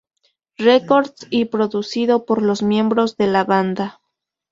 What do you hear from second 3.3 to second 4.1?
banda.